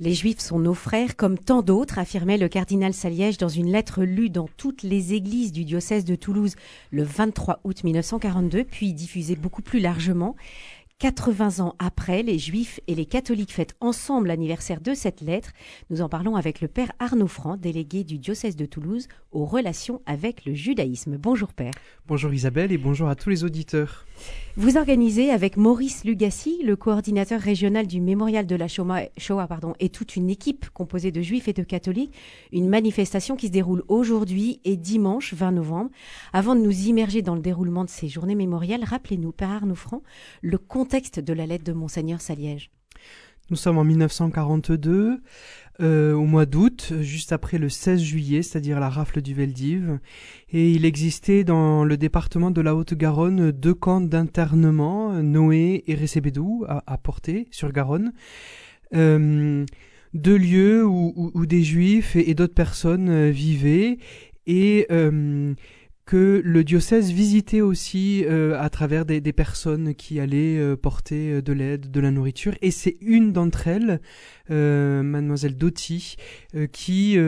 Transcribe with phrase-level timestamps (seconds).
[0.00, 4.02] Les Juifs sont nos frères, comme tant d'autres, affirmait le cardinal Saliège dans une lettre
[4.02, 6.56] lue dans toutes les églises du diocèse de Toulouse
[6.90, 10.34] le 23 août 1942, puis diffusée beaucoup plus largement.
[11.00, 15.50] 80 ans après, les Juifs et les catholiques fêtent ensemble l'anniversaire de cette lettre.
[15.90, 20.00] Nous en parlons avec le Père Arnaud Franc, délégué du diocèse de Toulouse aux relations
[20.06, 21.16] avec le judaïsme.
[21.16, 21.72] Bonjour Père.
[22.06, 24.06] Bonjour Isabelle et bonjour à tous les auditeurs.
[24.56, 29.88] Vous organisez avec Maurice Lugassi, le coordinateur régional du mémorial de la Shoah, pardon, et
[29.88, 32.14] toute une équipe composée de juifs et de catholiques,
[32.52, 35.90] une manifestation qui se déroule aujourd'hui et dimanche 20 novembre.
[36.32, 40.02] Avant de nous immerger dans le déroulement de ces journées mémoriales, rappelez-nous, Père Arnaud Franc,
[40.40, 42.70] le contexte de la lettre de Monseigneur Saliège.
[43.48, 45.18] Nous sommes en 1942,
[45.80, 49.98] euh, au mois d'août, juste après le 16 juillet, c'est-à-dire la rafle du Veldiv,
[50.50, 56.66] et il existait dans le département de la Haute-Garonne deux camps d'internement, Noé et Récébédou,
[56.68, 58.12] à, à Portée, sur Garonne.
[58.94, 59.64] Euh,
[60.12, 63.96] deux lieux où, des juifs et, d'autres personnes euh, vivaient,
[64.46, 64.86] et
[66.06, 71.32] que le diocèse visitait aussi euh, à travers des, des, personnes qui allaient euh, porter
[71.32, 72.54] euh, de l'aide, de la nourriture.
[72.60, 74.00] Et c'est une d'entre elles,
[74.50, 76.16] euh, mademoiselle Doty,
[76.72, 77.18] qui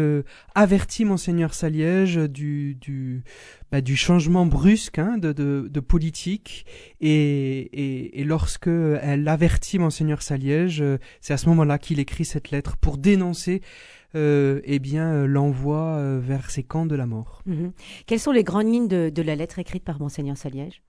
[0.55, 3.25] avertit monseigneur Saliège du, du,
[3.73, 6.67] bah, du changement brusque hein, de, de, de, politique.
[7.01, 10.85] Et, et, et lorsque elle avertit monseigneur Saliège,
[11.21, 13.63] c'est à ce moment-là qu'il écrit cette lettre pour dénoncer
[14.17, 17.43] euh, eh bien, euh, l'envoie euh, vers ces camps de la mort.
[17.45, 17.73] Mhm.
[18.07, 20.83] Quelles sont les grandes lignes de, la lettre écrite par Monseigneur Saliège?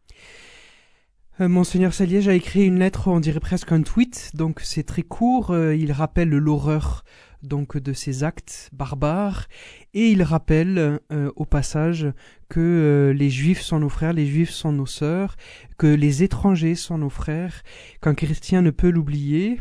[1.39, 5.55] Monseigneur Saliège a écrit une lettre, on dirait presque un tweet, donc c'est très court.
[5.55, 7.03] il rappelle l'horreur
[7.43, 9.45] donc de ces actes barbares
[9.93, 10.99] et il rappelle
[11.35, 12.07] au passage
[12.49, 15.35] que les juifs sont nos frères, les juifs sont nos sœurs,
[15.77, 17.61] que les étrangers sont nos frères,
[18.01, 19.59] qu'un chrétien ne peut l'oublier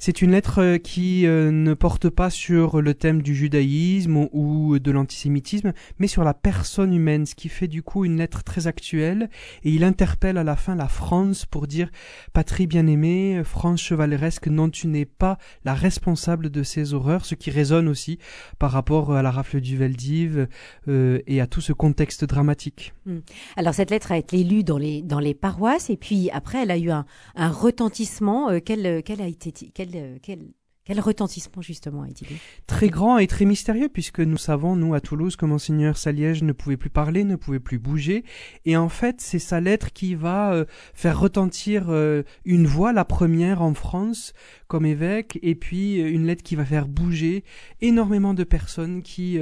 [0.00, 4.78] c'est une lettre euh, qui euh, ne porte pas sur le thème du judaïsme ou
[4.78, 8.66] de l'antisémitisme, mais sur la personne humaine, ce qui fait du coup une lettre très
[8.66, 9.30] actuelle.
[9.62, 11.90] Et il interpelle à la fin la France pour dire
[12.32, 17.50] Patrie bien-aimée, France chevaleresque, non, tu n'es pas la responsable de ces horreurs, ce qui
[17.50, 18.18] résonne aussi
[18.58, 20.48] par rapport à la rafle du Veldiv
[20.88, 22.94] euh, et à tout ce contexte dramatique.
[23.04, 23.18] Hmm.
[23.56, 26.70] Alors cette lettre a été lue dans les, dans les paroisses et puis après elle
[26.70, 28.50] a eu un, un retentissement.
[28.50, 29.89] Euh, quel, a été, quel
[30.22, 32.36] quel, retentissement justement a-t-il
[32.66, 36.52] Très grand et très mystérieux puisque nous savons, nous à Toulouse, que monseigneur Saliège ne
[36.52, 38.24] pouvait plus parler, ne pouvait plus bouger.
[38.64, 40.64] Et en fait, c'est sa lettre qui va euh,
[40.94, 44.32] faire retentir euh, une voix, la première en France
[44.70, 47.44] comme évêque, et puis euh, une lettre qui va faire bouger
[47.80, 49.38] énormément de personnes, qui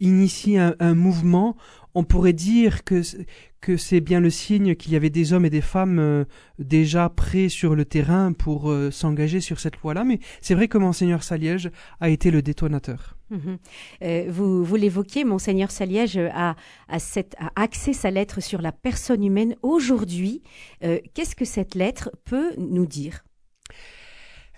[0.00, 1.56] initie un, un mouvement
[1.94, 3.02] on pourrait dire que,
[3.60, 6.24] que c'est bien le signe qu'il y avait des hommes et des femmes euh,
[6.58, 10.78] déjà prêts sur le terrain pour euh, s'engager sur cette loi-là, mais c'est vrai que
[10.78, 13.16] Monseigneur Saliège a été le détonateur.
[13.30, 13.58] Mhm.
[14.02, 16.54] Euh, vous, vous l'évoquiez, Monseigneur Saliège a,
[16.88, 19.56] axé sa lettre sur la personne humaine.
[19.62, 20.42] Aujourd'hui,
[20.80, 23.24] qu'est-ce que cette lettre peut nous dire?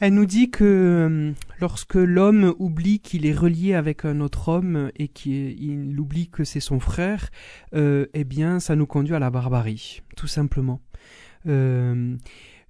[0.03, 4.91] Elle nous dit que euh, lorsque l'homme oublie qu'il est relié avec un autre homme
[4.97, 7.31] et qu'il oublie que c'est son frère,
[7.77, 10.81] euh, eh bien, ça nous conduit à la barbarie, tout simplement.
[11.47, 12.17] Euh,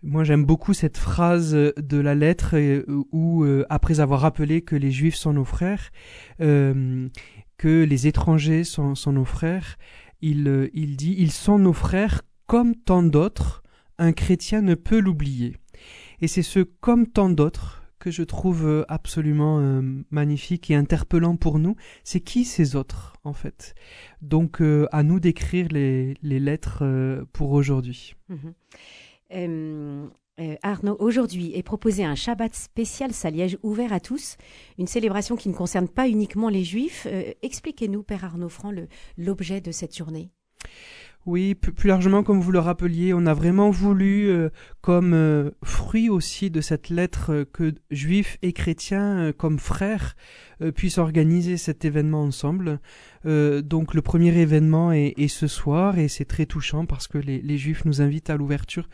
[0.03, 2.55] moi, j'aime beaucoup cette phrase de la lettre
[3.13, 5.91] où, après avoir rappelé que les Juifs sont nos frères,
[6.39, 6.89] que
[7.65, 9.79] les étrangers sont, nos frères,
[10.21, 13.63] il dit ils sont nos frères comme tant d'autres.
[13.99, 15.57] Un chrétien ne peut l'oublier.
[16.23, 21.37] Et c'est ce comme tant d'autres que je trouve euh, absolument euh, magnifique et interpellant
[21.37, 21.75] pour nous.
[22.05, 23.75] C'est qui ces autres, en fait?
[24.23, 26.85] Donc, euh, à nous d'écrire les, lettres
[27.33, 28.15] pour aujourd'hui.
[28.29, 30.11] Mhm.
[30.63, 34.37] Arnaud, aujourd'hui est proposé un Shabbat spécial Saliège ouvert à tous,
[34.79, 37.07] une célébration qui ne concerne pas uniquement les Juifs.
[37.43, 38.73] Expliquez-nous, Père Arnaud Franc,
[39.17, 40.31] l'objet de cette journée.
[41.25, 44.49] Oui, plus largement, comme vous le rappeliez, on a vraiment voulu, euh,
[44.81, 50.17] comme euh, fruit aussi de cette lettre, euh, que juifs et chrétiens, comme frères,
[50.77, 52.81] puissent organiser cet événement ensemble.
[53.25, 57.85] Donc le premier événement est, ce soir et c'est très touchant parce que les, juifs
[57.85, 58.89] nous invitent à l'ouverture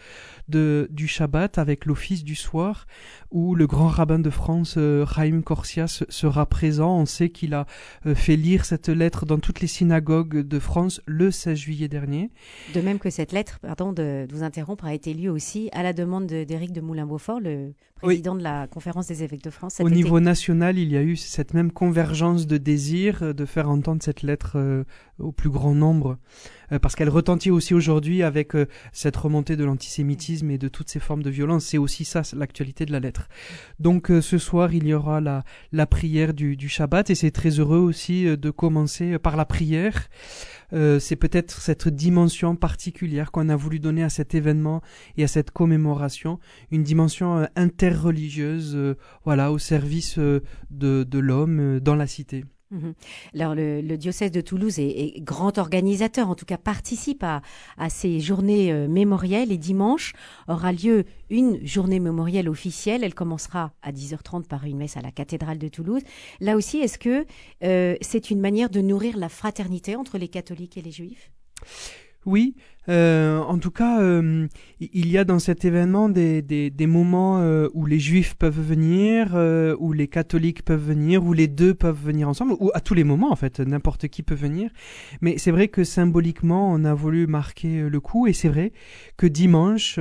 [0.48, 2.86] de, du Shabbat avec l'office du soir
[3.30, 5.04] où le grand rabbin de France, euh,
[5.44, 6.98] Corsias, sera présent.
[6.98, 7.66] On sait qu'il a
[8.06, 12.30] euh, fait lire cette lettre dans toutes les synagogues de France le 16 juillet dernier.
[12.74, 15.92] De même que cette lettre, pardon de, vous interrompre, a été lue aussi à la
[15.92, 19.80] demande d'Éric de, Moulin-Beaufort, le président de la conférence des évêques de France.
[19.80, 24.02] Au niveau national, il y a eu cette même convergence de désir de faire entendre
[24.02, 24.84] cette lettre
[25.18, 26.18] au plus grand nombre,
[26.80, 28.52] parce qu'elle retentit aussi aujourd'hui avec
[28.92, 31.64] cette remontée de l'antisémitisme et de toutes ces formes de violence.
[31.64, 33.28] C'est aussi ça l'actualité de la lettre.
[33.78, 37.58] Donc ce soir, il y aura la, la prière du, du Shabbat et c'est très
[37.58, 40.08] heureux aussi de commencer par la prière.
[40.72, 44.82] Euh, c'est peut-être cette dimension particulière qu'on a voulu donner à cet événement
[45.16, 46.38] et à cette commémoration,
[46.70, 52.44] une dimension euh, interreligieuse, euh, voilà, au service de, de l'homme dans la cité.
[52.70, 52.94] Mhm.
[53.34, 57.40] Alors le, diocèse de Toulouse est, grand organisateur, en tout cas participe à,
[57.88, 60.12] ces journées euh, mémorielles et dimanche
[60.48, 63.04] aura lieu une journée mémorielle officielle.
[63.04, 66.02] Elle commencera à 10h30 par une messe à la cathédrale de Toulouse.
[66.40, 67.26] Là aussi, est-ce que
[67.64, 71.30] euh, c'est une manière de nourrir la fraternité entre les catholiques et les juifs?
[72.28, 72.54] Oui,
[72.88, 74.46] euh, en tout cas, euh,
[74.80, 79.34] il y a dans cet événement des, des, moments euh, où les juifs peuvent venir,
[79.78, 83.04] où les catholiques peuvent venir, où les deux peuvent venir ensemble, ou à tous les
[83.04, 84.70] moments en fait, n'importe qui peut venir.
[85.22, 88.72] Mais c'est vrai que symboliquement, on a voulu marquer le coup, et c'est vrai
[89.16, 89.98] que dimanche,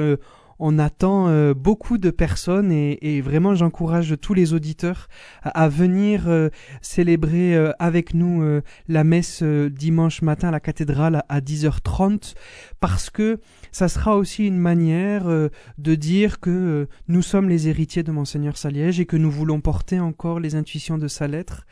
[0.59, 5.07] on attend euh, beaucoup de personnes et, vraiment j'encourage tous les auditeurs
[5.43, 6.49] à, venir euh,
[6.81, 8.43] célébrer euh, avec nous
[8.87, 12.35] la messe dimanche matin à la cathédrale à 10h30
[12.79, 13.39] parce que
[13.71, 18.99] ça sera aussi une manière de dire que nous sommes les héritiers de monseigneur Saliège
[18.99, 21.65] et que nous voulons porter encore les intuitions de sa lettre.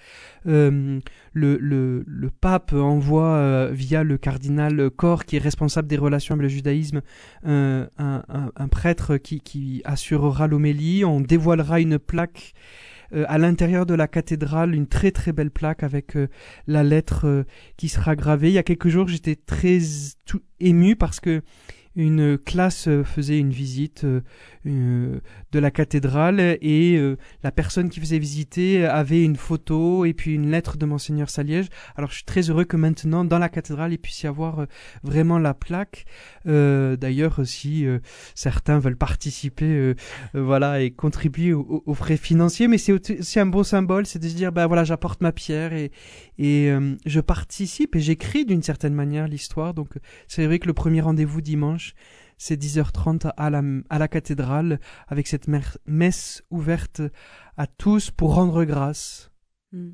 [0.45, 1.01] Le,
[2.41, 7.01] pape envoie via le cardinal Corps, qui est responsable des relations avec le judaïsme,
[7.43, 7.89] un,
[8.75, 11.05] prêtre qui, assurera l'homélie.
[11.05, 12.53] On dévoilera une plaque
[13.13, 16.17] euh, à l'intérieur de la cathédrale, une très très belle plaque avec
[16.67, 17.45] la lettre
[17.77, 18.49] qui sera gravée.
[18.49, 19.79] Il y a quelques jours, j'étais très
[20.59, 21.41] ému parce que
[21.95, 24.05] une classe faisait une visite
[24.67, 25.19] euh,
[25.51, 30.33] de la cathédrale et euh, la personne qui faisait visiter avait une photo et puis
[30.33, 31.67] une lettre de monseigneur Saliège.
[31.95, 34.65] Alors je suis très heureux que maintenant dans la cathédrale il puisse y avoir euh,
[35.03, 36.05] vraiment la plaque.
[36.45, 37.85] D'ailleurs si
[38.33, 39.95] certains veulent participer,
[40.33, 44.35] voilà et contribuer aux, frais financiers, mais c'est aussi un beau symbole, c'est de se
[44.35, 45.91] dire ben voilà j'apporte ma pierre et
[46.37, 46.71] et
[47.05, 49.73] je participe et j'écris d'une certaine manière l'histoire.
[49.73, 49.97] Donc
[50.27, 51.84] c'est vrai que le premier rendez-vous dimanche
[52.37, 55.47] c'est 10h30 à la, à la cathédrale avec cette
[55.85, 57.01] messe ouverte
[57.57, 59.31] à tous pour rendre grâce.
[59.71, 59.91] Hmm.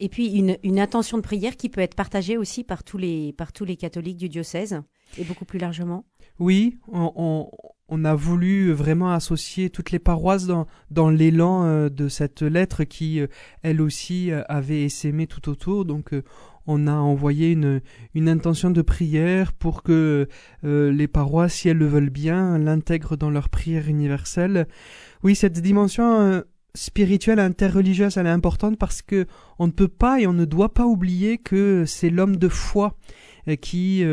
[0.00, 3.32] Et puis une, une, intention de prière qui peut être partagée aussi par tous les,
[3.32, 4.80] par tous les catholiques du diocèse
[5.18, 6.04] et beaucoup plus largement.
[6.38, 7.50] Oui, on,
[7.88, 12.84] on, a voulu vraiment associer toutes les paroisses dans, dans l'élan euh, de cette lettre
[12.84, 13.28] qui, euh,
[13.62, 15.84] elle aussi, euh, avait essaimé tout autour.
[15.84, 16.12] Donc,
[16.66, 17.80] on a envoyé une,
[18.14, 20.28] une intention de prière pour que
[20.64, 24.66] euh, les paroisses, si elles le veulent bien, l'intègrent dans leur prière universelle.
[25.22, 26.40] Oui, cette dimension euh,
[26.74, 29.26] spirituelle interreligieuse, elle est importante parce que
[29.58, 32.96] on ne peut pas et on ne doit pas oublier que c'est l'homme de foi
[33.60, 34.04] qui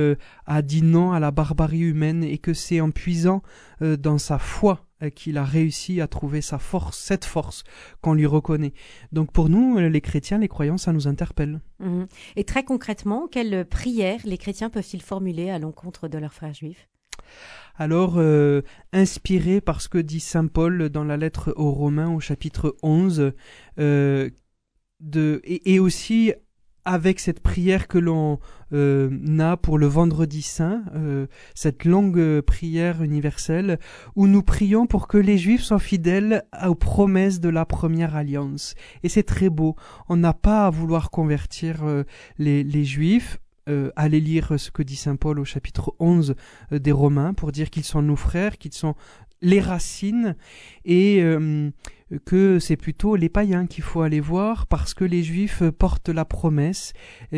[0.45, 3.41] a dit non à la barbarie humaine et que c'est en puisant
[3.79, 4.85] dans sa foi
[5.15, 7.63] qu'il a réussi à trouver sa force, cette force
[8.01, 8.73] qu'on lui reconnaît.
[9.11, 11.61] Donc pour nous, les chrétiens, les croyants, ça nous interpelle.
[11.79, 12.07] Mhm.
[12.35, 16.87] Et très concrètement, quelles prières les chrétiens peuvent-ils formuler à l'encontre de leurs frères juifs?
[17.75, 18.61] Alors, euh,
[18.93, 23.31] inspiré par ce que dit Saint Paul dans la lettre aux Romains au chapitre 11,
[23.79, 24.29] euh,
[24.99, 26.33] de, et, aussi
[26.85, 28.39] avec cette prière que l'on
[28.73, 33.79] euh, a pour le vendredi saint, euh, cette longue prière universelle,
[34.15, 38.75] où nous prions pour que les Juifs soient fidèles aux promesses de la première alliance.
[39.03, 39.75] Et c'est très beau.
[40.09, 42.03] On n'a pas à vouloir convertir euh,
[42.37, 43.39] les, les Juifs.
[43.95, 46.35] allez lire ce que dit Saint Paul au chapitre 11
[46.71, 48.95] des Romains pour dire qu'ils sont nos frères, qu'ils sont
[49.41, 50.35] les racines
[50.85, 51.23] et
[52.25, 56.25] que c'est plutôt les païens qu'il faut aller voir parce que les juifs portent la
[56.25, 56.93] promesse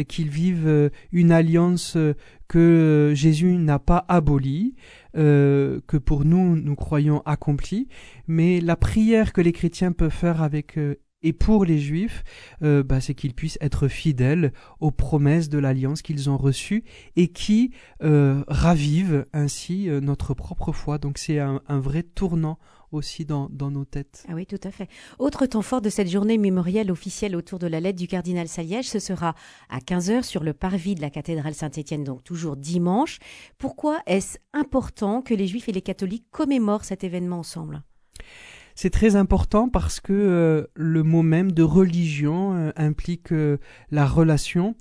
[0.07, 2.13] qu'ils vivent euh, une alliance euh,
[2.47, 4.75] que Jésus n'a pas abolie,
[5.15, 7.87] euh, que pour nous nous croyons accomplie,
[8.27, 10.77] mais la prière que les chrétiens peuvent faire avec
[11.23, 12.23] et pour les Juifs,
[12.61, 16.83] bah, c'est qu'ils puissent être fidèles aux promesses de l'alliance qu'ils ont reçues
[17.15, 20.97] et qui ravivent ainsi notre propre foi.
[20.97, 22.59] Donc c'est un, un, vrai tournant
[22.93, 24.25] aussi dans, nos têtes.
[24.29, 24.87] Ah oui, tout à fait.
[25.19, 28.87] Autre temps fort de cette journée mémorielle officielle autour de la lettre du cardinal Saliège,
[28.87, 29.35] ce sera
[29.69, 33.19] à 15h sur le parvis de la cathédrale Saint-Étienne, donc toujours dimanche.
[33.57, 37.83] Pourquoi est-ce important que les juifs et les catholiques commémorent cet événement ensemble?
[38.75, 43.57] C'est très important parce que euh, le mot même de religion euh, implique euh,
[43.91, 44.75] la relation,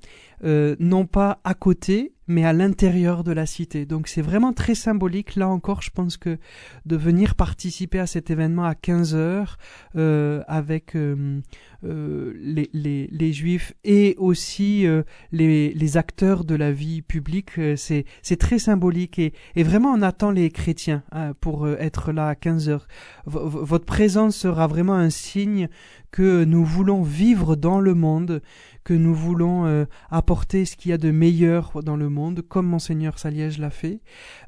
[0.45, 3.87] non pas à côté, mais à l'intérieur de la cité.
[3.87, 5.37] Donc c'est vraiment très symbolique.
[5.37, 6.39] Là encore, je pense que
[6.87, 9.59] de venir participer à cet événement à 15 heures
[9.97, 11.41] euh, avec euh,
[11.85, 14.87] euh, les, les, les, juifs et aussi
[15.33, 20.03] les, les, acteurs de la vie publique, c'est, c'est très symbolique et, et, vraiment on
[20.03, 22.87] attend les chrétiens hein, pour être là à 15 heures.
[23.27, 25.69] votre présence sera vraiment un signe
[26.13, 28.43] que nous voulons vivre dans le monde,
[28.85, 32.67] que nous voulons euh, apporter ce qu'il y a de meilleur dans le monde, comme
[32.67, 34.01] monseigneur Saliège l'a fait,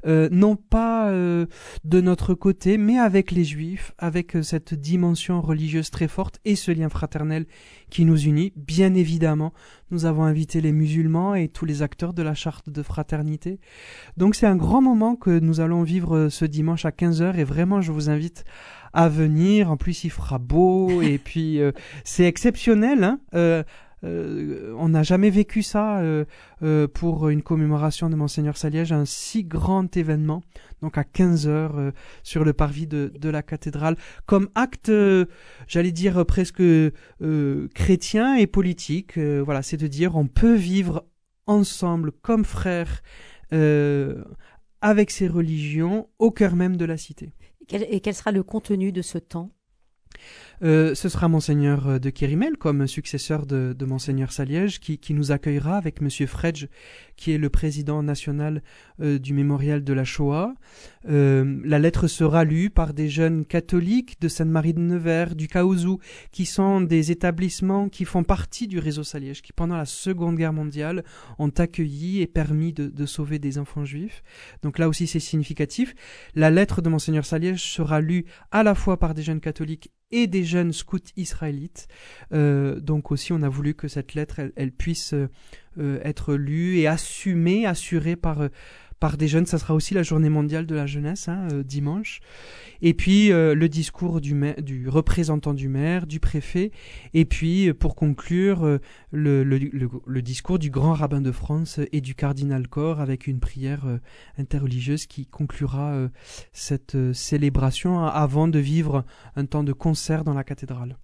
[0.05, 1.47] euh, non pas euh,
[1.83, 6.71] de notre côté, mais avec les juifs, avec cette dimension religieuse très forte et ce
[6.71, 7.47] lien fraternel
[7.89, 8.53] qui nous unit.
[8.55, 9.51] Bien évidemment,
[9.89, 13.59] nous avons invité les musulmans et tous les acteurs de la charte de fraternité.
[14.17, 17.81] Donc c'est un grand moment que nous allons vivre ce dimanche à 15h et vraiment
[17.81, 18.43] je vous invite
[18.95, 19.69] à venir.
[19.69, 21.59] En plus, il fera beau et puis
[22.03, 23.03] c'est exceptionnel.
[23.03, 23.63] Hein
[24.05, 26.25] euh, on n'a jamais vécu ça euh,
[26.63, 30.43] euh, pour une commémoration de Monseigneur Saliège, un si grand événement,
[30.81, 31.91] donc à 15 heures
[32.23, 34.91] sur le parvis de, de, la cathédrale, comme acte,
[35.67, 36.63] j'allais dire presque
[37.73, 39.17] chrétien et politique.
[39.17, 41.05] voilà, c'est de dire on peut vivre
[41.47, 43.01] ensemble comme frères
[44.81, 47.33] avec ces religions au cœur même de la cité.
[47.71, 49.51] Et quel sera le contenu de ce temps?
[50.63, 55.31] Euh, ce sera Monseigneur euh, de Kérimel comme successeur de, de Monseigneur Saliège qui, nous
[55.31, 56.67] accueillera avec Monsieur Fredge
[57.15, 58.61] qui est le président national
[58.99, 60.53] euh, du mémorial de la Shoah.
[61.05, 65.99] la lettre sera lue par des jeunes catholiques de Sainte-Marie de Nevers, du Kaouzou,
[66.31, 70.53] qui sont des établissements qui font partie du réseau Saliège, qui pendant la Seconde Guerre
[70.53, 71.03] mondiale
[71.39, 74.23] ont accueilli et permis de, de sauver des enfants juifs.
[74.61, 75.95] Donc là aussi c'est significatif.
[76.33, 80.27] La lettre de Monseigneur Saliège sera lue à la fois par des jeunes catholiques et
[80.27, 81.87] des jeunes scouts israélites.
[82.33, 86.87] Euh, donc aussi, on a voulu que cette lettre, elle, puisse euh, être lue et
[86.87, 88.49] assumée, assurée par
[88.99, 89.45] par des jeunes.
[89.45, 92.19] Ça sera aussi la journée mondiale de la jeunesse, hein, euh, dimanche.
[92.81, 96.71] Et puis euh, le discours du, du représentant du maire, du préfet.
[97.13, 98.79] Et puis, euh, pour conclure,
[99.11, 103.85] le, discours du grand rabbin de France et du cardinal Corps avec une prière
[104.37, 106.09] interreligieuse qui conclura
[106.51, 110.97] cette célébration avant de vivre un temps de concert dans la cathédrale.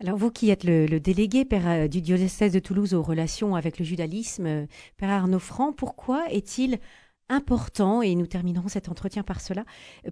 [0.00, 1.44] Alors vous qui êtes le, délégué
[1.88, 4.66] du diocèse de Toulouse aux relations avec le judaïsme,
[4.96, 6.78] Père Arnaud Franc, pourquoi est-il
[7.28, 9.64] important, et nous terminerons cet entretien par cela,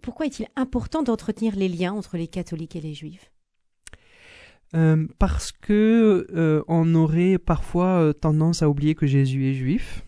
[0.03, 3.31] pourquoi est-il important d'entretenir les liens entre les catholiques et les juifs?
[4.75, 10.03] Euh, parce que euh, on aurait parfois euh, tendance à oublier que Jésus est juif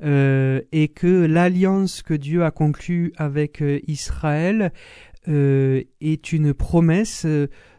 [0.00, 4.72] et que l'alliance que Dieu a conclue avec Israël
[5.26, 7.26] est une promesse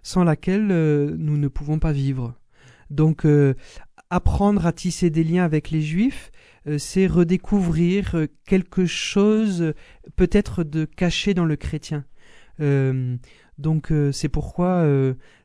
[0.04, 2.34] sans laquelle nous ne pouvons pas vivre.
[2.90, 3.26] Donc
[4.10, 6.37] apprendre à tisser des liens avec les juifs, euh,
[6.78, 9.74] c'est redécouvrir euh, quelque chose
[10.16, 12.06] peut-être de caché dans le chrétien.
[12.60, 13.16] Euh,
[13.58, 14.88] donc c'est pourquoi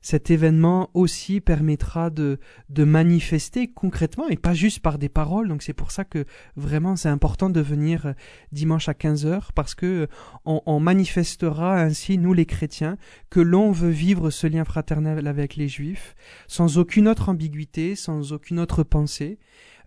[0.02, 5.49] cet événement aussi permettra de, de manifester concrètement et pas juste par des paroles.
[5.49, 8.12] Donc c'est pour ça que vraiment c'est important de venir
[8.50, 10.09] dimanche à 15 heures parce que
[10.45, 12.99] on, manifestera ainsi nous les chrétiens
[13.31, 16.14] que l'on veut vivre ce lien fraternel avec les juifs
[16.49, 19.38] sans aucune autre ambiguïté, sans aucune autre pensée.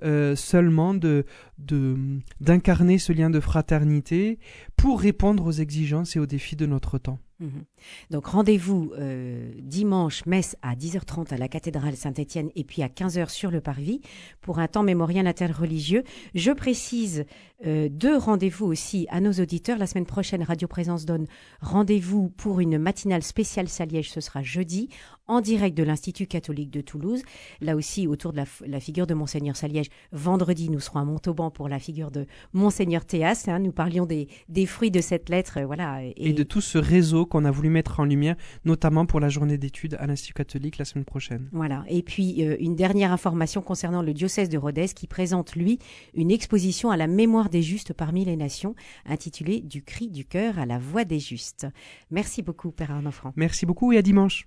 [0.03, 1.25] Euh, seulement de
[1.57, 4.39] d'incarner ce lien de fraternité
[4.75, 7.19] pour répondre aux exigences et aux défis de notre temps.
[7.39, 7.65] Mhm.
[8.11, 13.29] Donc rendez-vous euh, dimanche, messe à 10h30 à la cathédrale Saint-Étienne et puis à 15h
[13.29, 13.99] sur le parvis
[14.39, 16.03] pour un temps mémorial interreligieux.
[16.33, 17.25] Je précise
[17.65, 19.77] euh, deux rendez-vous aussi à nos auditeurs.
[19.77, 21.27] La semaine prochaine, Radio Présence donne
[21.59, 24.11] rendez-vous pour une matinale spéciale Saliège.
[24.11, 24.89] Ce sera jeudi
[25.27, 27.23] en direct de l'Institut catholique de Toulouse.
[27.59, 29.89] Là aussi, autour de la, figure de Monseigneur Saliège.
[30.11, 33.45] Vendredi, nous serons à Montauban pour la figure de Monseigneur Théas.
[33.47, 33.59] Hein.
[33.59, 35.59] nous parlions des, des, fruits de cette lettre.
[35.59, 36.33] Euh, voilà, et...
[36.33, 38.35] de tout ce réseau qu'on a voulu mettre en lumière,
[38.65, 41.49] notamment pour la journée d'études à l'Institut catholique la semaine prochaine.
[41.51, 41.83] Voilà.
[41.87, 45.79] Et puis, euh, une dernière information concernant le diocèse de Rodez qui présente, lui,
[46.13, 48.75] une exposition à la mémoire des justes parmi les nations,
[49.05, 51.67] intitulée Du cri du cœur à la voix des justes.
[52.11, 53.33] Merci beaucoup, Père Arnaud Franc.
[53.35, 54.43] Merci beaucoup et à dimanche.